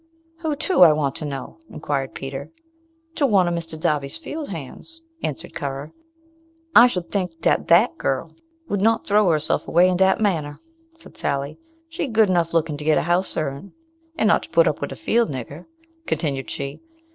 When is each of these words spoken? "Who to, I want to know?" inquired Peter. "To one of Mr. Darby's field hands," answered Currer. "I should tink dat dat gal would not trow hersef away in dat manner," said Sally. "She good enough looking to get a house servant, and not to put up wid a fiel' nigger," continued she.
"Who 0.39 0.55
to, 0.55 0.81
I 0.81 0.93
want 0.93 1.13
to 1.17 1.25
know?" 1.25 1.59
inquired 1.69 2.15
Peter. 2.15 2.49
"To 3.13 3.27
one 3.27 3.47
of 3.47 3.53
Mr. 3.53 3.79
Darby's 3.79 4.17
field 4.17 4.49
hands," 4.49 4.99
answered 5.21 5.53
Currer. 5.53 5.91
"I 6.75 6.87
should 6.87 7.11
tink 7.11 7.39
dat 7.39 7.67
dat 7.67 7.99
gal 7.99 8.33
would 8.67 8.81
not 8.81 9.05
trow 9.05 9.27
hersef 9.29 9.67
away 9.67 9.87
in 9.89 9.97
dat 9.97 10.19
manner," 10.19 10.59
said 10.97 11.17
Sally. 11.17 11.59
"She 11.87 12.07
good 12.07 12.31
enough 12.31 12.51
looking 12.51 12.77
to 12.77 12.83
get 12.83 12.97
a 12.97 13.03
house 13.03 13.29
servant, 13.29 13.73
and 14.17 14.27
not 14.27 14.41
to 14.41 14.49
put 14.49 14.67
up 14.67 14.81
wid 14.81 14.91
a 14.91 14.95
fiel' 14.95 15.27
nigger," 15.27 15.67
continued 16.07 16.49
she. 16.49 16.79